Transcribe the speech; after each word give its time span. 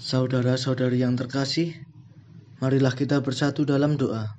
Saudara-saudari 0.00 1.04
yang 1.04 1.12
terkasih, 1.12 1.76
marilah 2.56 2.96
kita 2.96 3.20
bersatu 3.20 3.68
dalam 3.68 4.00
doa. 4.00 4.32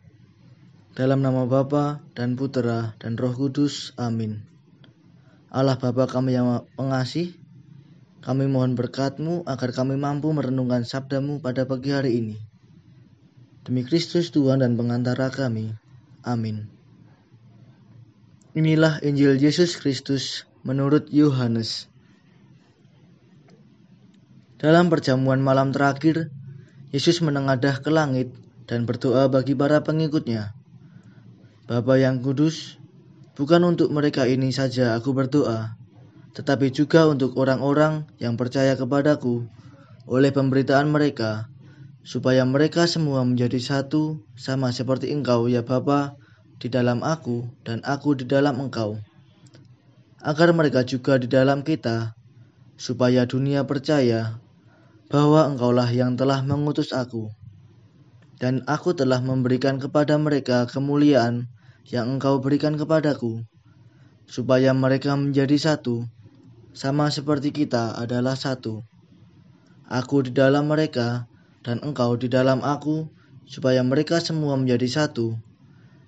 Dalam 0.97 1.21
nama 1.21 1.45
Bapa 1.45 2.01
dan 2.17 2.33
Putera 2.33 2.97
dan 2.97 3.13
Roh 3.13 3.29
Kudus. 3.37 3.93
Amin. 3.93 4.41
Allah 5.53 5.77
Bapa 5.77 6.09
kami 6.09 6.33
yang 6.33 6.65
pengasih, 6.73 7.37
kami 8.25 8.49
mohon 8.49 8.73
berkatmu 8.73 9.45
agar 9.45 9.69
kami 9.69 10.01
mampu 10.01 10.33
merenungkan 10.33 10.81
sabdamu 10.81 11.45
pada 11.45 11.69
pagi 11.69 11.93
hari 11.93 12.17
ini. 12.17 12.41
Demi 13.61 13.85
Kristus 13.85 14.33
Tuhan 14.33 14.65
dan 14.65 14.73
pengantara 14.73 15.29
kami. 15.29 15.77
Amin. 16.25 16.73
Inilah 18.57 18.97
Injil 19.05 19.37
Yesus 19.37 19.77
Kristus 19.77 20.49
menurut 20.65 21.13
Yohanes. 21.13 21.90
Dalam 24.61 24.93
perjamuan 24.93 25.41
malam 25.41 25.73
terakhir, 25.73 26.29
Yesus 26.93 27.25
menengadah 27.25 27.81
ke 27.81 27.89
langit 27.89 28.29
dan 28.69 28.85
berdoa 28.85 29.25
bagi 29.25 29.57
para 29.57 29.81
pengikutnya. 29.81 30.53
Bapa 31.65 31.97
yang 31.97 32.21
kudus, 32.21 32.77
bukan 33.33 33.65
untuk 33.65 33.89
mereka 33.89 34.29
ini 34.29 34.53
saja 34.53 34.93
aku 34.93 35.17
berdoa, 35.17 35.73
tetapi 36.37 36.69
juga 36.69 37.09
untuk 37.09 37.41
orang-orang 37.41 38.05
yang 38.21 38.37
percaya 38.37 38.77
kepadaku 38.77 39.49
oleh 40.05 40.29
pemberitaan 40.29 40.93
mereka, 40.93 41.49
supaya 42.05 42.45
mereka 42.45 42.85
semua 42.85 43.25
menjadi 43.25 43.57
satu 43.57 44.21
sama 44.37 44.69
seperti 44.69 45.09
engkau 45.09 45.49
ya 45.49 45.65
Bapa 45.65 46.13
di 46.61 46.69
dalam 46.69 47.01
aku 47.01 47.49
dan 47.65 47.81
aku 47.81 48.13
di 48.13 48.29
dalam 48.29 48.61
engkau. 48.61 49.01
Agar 50.21 50.53
mereka 50.53 50.85
juga 50.85 51.17
di 51.17 51.25
dalam 51.25 51.65
kita, 51.65 52.13
supaya 52.77 53.25
dunia 53.25 53.65
percaya 53.65 54.37
bahwa 55.11 55.43
engkaulah 55.43 55.91
yang 55.91 56.15
telah 56.15 56.39
mengutus 56.39 56.95
aku. 56.95 57.27
Dan 58.39 58.63
aku 58.65 58.95
telah 58.95 59.19
memberikan 59.19 59.77
kepada 59.77 60.15
mereka 60.15 60.65
kemuliaan 60.65 61.51
yang 61.91 62.17
engkau 62.17 62.39
berikan 62.39 62.79
kepadaku, 62.79 63.43
supaya 64.25 64.71
mereka 64.71 65.13
menjadi 65.13 65.59
satu, 65.59 66.07
sama 66.71 67.11
seperti 67.11 67.51
kita 67.51 67.99
adalah 67.99 68.39
satu. 68.39 68.87
Aku 69.91 70.23
di 70.23 70.31
dalam 70.31 70.71
mereka, 70.71 71.27
dan 71.61 71.83
engkau 71.83 72.15
di 72.15 72.31
dalam 72.31 72.63
aku, 72.63 73.11
supaya 73.43 73.83
mereka 73.83 74.23
semua 74.23 74.55
menjadi 74.55 74.87
satu, 74.87 75.35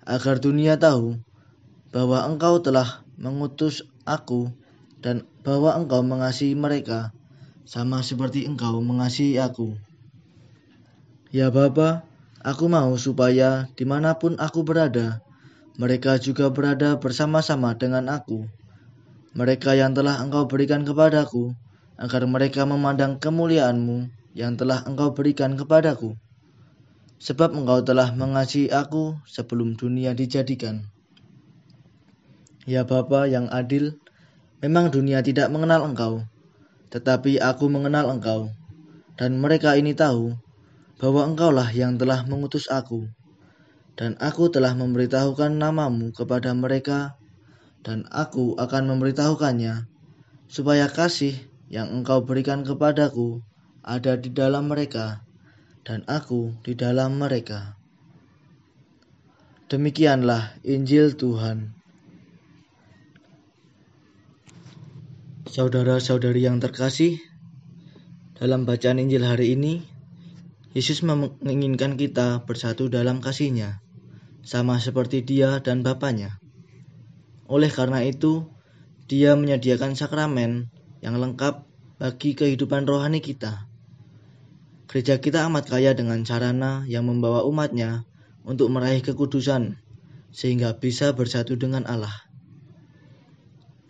agar 0.08 0.40
dunia 0.40 0.80
tahu 0.80 1.20
bahwa 1.92 2.24
engkau 2.26 2.64
telah 2.64 3.04
mengutus 3.20 3.84
aku 4.08 4.50
dan 5.04 5.28
bahwa 5.44 5.76
engkau 5.76 6.02
mengasihi 6.02 6.56
mereka 6.56 7.12
sama 7.64 8.04
seperti 8.04 8.46
engkau 8.46 8.84
mengasihi 8.84 9.40
aku. 9.40 9.76
Ya 11.34 11.50
Bapa, 11.50 12.06
aku 12.46 12.70
mau 12.70 12.94
supaya 13.00 13.72
di 13.74 13.84
mana 13.84 14.16
pun 14.20 14.38
aku 14.38 14.62
berada, 14.62 15.24
mereka 15.82 16.22
juga 16.22 16.54
berada 16.54 17.00
bersama-sama 17.02 17.74
dengan 17.74 18.12
aku. 18.12 18.46
Mereka 19.34 19.74
yang 19.74 19.98
telah 19.98 20.22
engkau 20.22 20.46
berikan 20.46 20.86
kepadaku, 20.86 21.58
agar 21.98 22.28
mereka 22.30 22.68
memandang 22.70 23.18
kemuliaanmu 23.18 24.12
yang 24.38 24.54
telah 24.54 24.86
engkau 24.86 25.14
berikan 25.14 25.58
kepadaku 25.58 26.14
sebab 27.24 27.56
engkau 27.56 27.80
telah 27.80 28.12
mengasihi 28.12 28.68
aku 28.68 29.16
sebelum 29.24 29.80
dunia 29.80 30.12
dijadikan. 30.12 30.92
Ya 32.68 32.84
Bapa 32.84 33.32
yang 33.32 33.48
adil, 33.48 33.96
memang 34.60 34.92
dunia 34.92 35.24
tidak 35.24 35.48
mengenal 35.48 35.88
engkau, 35.88 36.28
tetapi 36.94 37.42
aku 37.42 37.74
mengenal 37.74 38.14
engkau, 38.14 38.54
dan 39.18 39.42
mereka 39.42 39.74
ini 39.74 39.98
tahu 39.98 40.38
bahwa 41.02 41.26
engkaulah 41.26 41.66
yang 41.74 41.98
telah 41.98 42.22
mengutus 42.30 42.70
aku, 42.70 43.10
dan 43.98 44.14
aku 44.22 44.54
telah 44.54 44.78
memberitahukan 44.78 45.58
namamu 45.58 46.14
kepada 46.14 46.54
mereka, 46.54 47.18
dan 47.82 48.06
aku 48.14 48.54
akan 48.62 48.94
memberitahukannya, 48.94 49.90
supaya 50.46 50.86
kasih 50.86 51.34
yang 51.74 51.90
engkau 51.90 52.22
berikan 52.22 52.62
kepadaku 52.62 53.42
ada 53.82 54.14
di 54.14 54.30
dalam 54.30 54.70
mereka, 54.70 55.26
dan 55.82 56.06
aku 56.06 56.54
di 56.62 56.78
dalam 56.78 57.18
mereka. 57.18 57.74
Demikianlah 59.66 60.62
Injil 60.62 61.18
Tuhan. 61.18 61.83
Saudara-saudari 65.54 66.50
yang 66.50 66.58
terkasih, 66.58 67.22
dalam 68.34 68.66
bacaan 68.66 68.98
Injil 68.98 69.22
hari 69.22 69.54
ini, 69.54 69.86
Yesus 70.74 71.06
menginginkan 71.06 71.94
kita 71.94 72.42
bersatu 72.50 72.90
dalam 72.90 73.22
kasihnya, 73.22 73.78
sama 74.42 74.82
seperti 74.82 75.22
dia 75.22 75.62
dan 75.62 75.86
Bapaknya. 75.86 76.42
Oleh 77.46 77.70
karena 77.70 78.02
itu, 78.02 78.50
dia 79.06 79.38
menyediakan 79.38 79.94
sakramen 79.94 80.74
yang 81.06 81.22
lengkap 81.22 81.70
bagi 82.02 82.34
kehidupan 82.34 82.90
rohani 82.90 83.22
kita 83.22 83.70
Gereja 84.94 85.18
kita 85.18 85.50
amat 85.50 85.74
kaya 85.74 85.98
dengan 85.98 86.22
sarana 86.22 86.86
yang 86.86 87.10
membawa 87.10 87.42
umatnya 87.50 88.06
untuk 88.46 88.70
meraih 88.70 89.02
kekudusan, 89.02 89.82
sehingga 90.30 90.78
bisa 90.78 91.18
bersatu 91.18 91.58
dengan 91.58 91.90
Allah. 91.90 92.33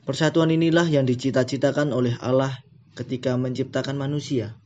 Persatuan 0.04 0.52
inilah 0.52 0.88
yang 0.88 1.08
dicita-citakan 1.08 1.96
oleh 1.96 2.20
Allah 2.20 2.52
ketika 2.94 3.40
menciptakan 3.40 3.96
manusia. 3.96 4.60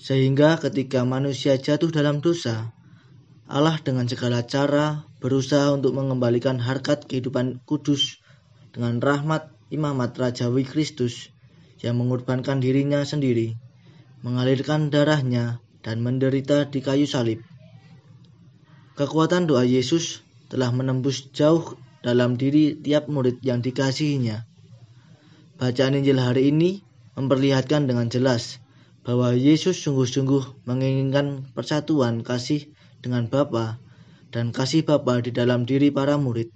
Sehingga 0.00 0.56
ketika 0.56 1.04
manusia 1.04 1.60
jatuh 1.60 1.92
dalam 1.92 2.24
dosa, 2.24 2.72
Allah 3.44 3.76
dengan 3.84 4.08
segala 4.08 4.44
cara 4.48 5.04
berusaha 5.20 5.76
untuk 5.76 5.92
mengembalikan 5.92 6.56
harkat 6.56 7.04
kehidupan 7.04 7.60
kudus 7.68 8.24
dengan 8.72 8.96
rahmat 9.02 9.52
imamat 9.68 10.16
Rajawi 10.16 10.64
Kristus 10.64 11.28
yang 11.84 12.00
mengorbankan 12.00 12.64
dirinya 12.64 13.04
sendiri 13.04 13.60
mengalirkan 14.20 14.92
darahnya, 14.92 15.64
dan 15.80 16.04
menderita 16.04 16.68
di 16.68 16.84
kayu 16.84 17.08
salib. 17.08 17.40
Kekuatan 19.00 19.48
doa 19.48 19.64
Yesus 19.64 20.20
telah 20.52 20.68
menembus 20.76 21.32
jauh 21.32 21.72
dalam 22.00 22.36
diri 22.36 22.76
tiap 22.76 23.08
murid 23.08 23.44
yang 23.44 23.60
dikasihinya. 23.60 24.44
Bacaan 25.60 26.00
Injil 26.00 26.16
hari 26.16 26.48
ini 26.48 26.80
memperlihatkan 27.20 27.84
dengan 27.84 28.08
jelas 28.08 28.60
bahwa 29.04 29.32
Yesus 29.36 29.80
sungguh-sungguh 29.84 30.64
menginginkan 30.68 31.52
persatuan 31.52 32.24
kasih 32.24 32.72
dengan 33.00 33.28
Bapa 33.28 33.80
dan 34.32 34.52
kasih 34.52 34.84
Bapa 34.84 35.20
di 35.20 35.32
dalam 35.32 35.68
diri 35.68 35.92
para 35.92 36.16
murid. 36.16 36.48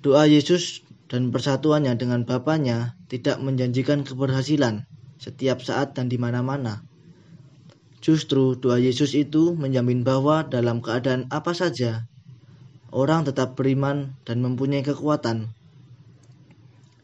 Doa 0.00 0.24
Yesus 0.30 0.86
dan 1.10 1.32
persatuannya 1.34 1.96
dengan 1.96 2.22
Bapaknya 2.22 2.94
tidak 3.10 3.40
menjanjikan 3.40 4.04
keberhasilan, 4.04 4.86
setiap 5.18 5.64
saat 5.64 5.96
dan 5.96 6.06
di 6.06 6.16
mana-mana. 6.20 6.84
Justru 7.98 8.54
doa 8.54 8.78
Yesus 8.78 9.18
itu 9.18 9.58
menjamin 9.58 10.06
bahwa 10.06 10.46
dalam 10.46 10.78
keadaan 10.78 11.26
apa 11.34 11.50
saja, 11.50 12.06
orang 12.94 13.24
tetap 13.28 13.54
beriman 13.58 14.16
dan 14.28 14.40
mempunyai 14.40 14.84
kekuatan. 14.84 15.52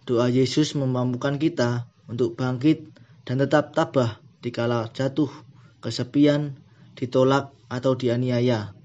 Doa 0.05 0.28
Yesus 0.28 0.77
memampukan 0.77 1.41
kita 1.41 1.89
untuk 2.09 2.37
bangkit 2.37 2.93
dan 3.25 3.41
tetap 3.41 3.72
tabah 3.72 4.21
dikala 4.44 4.93
jatuh, 4.93 5.33
kesepian, 5.81 6.61
ditolak, 6.97 7.53
atau 7.73 7.97
dianiaya. 7.97 8.77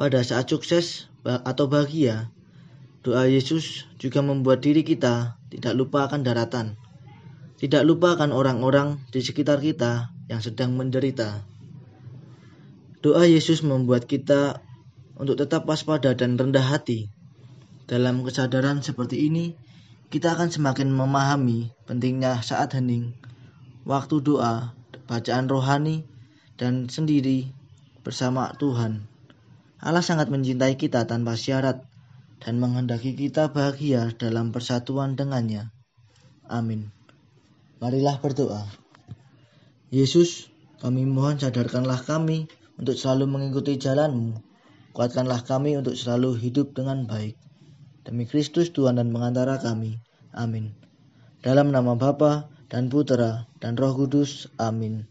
Pada 0.00 0.24
saat 0.24 0.48
sukses 0.48 1.12
atau 1.24 1.68
bahagia, 1.68 2.32
doa 3.04 3.28
Yesus 3.28 3.84
juga 4.00 4.24
membuat 4.24 4.64
diri 4.64 4.80
kita 4.80 5.36
tidak 5.52 5.76
lupa 5.76 6.08
akan 6.08 6.24
daratan 6.24 6.80
tidak 7.58 7.82
lupakan 7.82 8.30
orang-orang 8.30 9.02
di 9.10 9.18
sekitar 9.18 9.58
kita 9.58 10.14
yang 10.30 10.38
sedang 10.38 10.78
menderita. 10.78 11.42
Doa 13.02 13.26
Yesus 13.26 13.66
membuat 13.66 14.06
kita 14.06 14.62
untuk 15.18 15.36
tetap 15.36 15.66
waspada 15.66 16.14
dan 16.14 16.38
rendah 16.38 16.62
hati. 16.62 17.10
Dalam 17.90 18.22
kesadaran 18.22 18.80
seperti 18.80 19.26
ini, 19.26 19.58
kita 20.08 20.38
akan 20.38 20.48
semakin 20.48 20.88
memahami 20.88 21.74
pentingnya 21.84 22.40
saat 22.40 22.72
hening, 22.72 23.12
waktu 23.84 24.24
doa, 24.24 24.72
bacaan 25.04 25.50
rohani, 25.50 26.06
dan 26.56 26.88
sendiri 26.88 27.50
bersama 28.06 28.54
Tuhan. 28.56 29.04
Allah 29.78 30.02
sangat 30.02 30.32
mencintai 30.32 30.80
kita 30.80 31.04
tanpa 31.04 31.36
syarat 31.36 31.84
dan 32.40 32.58
menghendaki 32.62 33.14
kita 33.14 33.50
bahagia 33.50 34.14
dalam 34.14 34.54
persatuan 34.54 35.18
dengannya. 35.18 35.70
Amin. 36.48 36.90
Marilah 37.78 38.18
berdoa. 38.18 38.64
Yesus, 39.92 40.50
kami 40.82 41.06
mohon 41.06 41.38
sadarkanlah 41.38 42.02
kami 42.02 42.50
untuk 42.80 42.96
selalu 42.98 43.28
mengikuti 43.28 43.78
jalanmu. 43.78 44.47
Kuatkanlah 44.96 45.44
kami 45.44 45.76
untuk 45.76 45.94
selalu 45.98 46.38
hidup 46.38 46.72
dengan 46.72 47.04
baik. 47.04 47.36
Demi 48.08 48.24
Kristus 48.24 48.72
Tuhan 48.72 48.96
dan 48.96 49.12
pengantara 49.12 49.60
kami. 49.60 50.00
Amin. 50.32 50.72
Dalam 51.44 51.68
nama 51.74 51.92
Bapa 51.94 52.48
dan 52.72 52.88
Putra, 52.88 53.48
dan 53.60 53.76
Roh 53.76 53.92
Kudus. 53.92 54.48
Amin. 54.56 55.04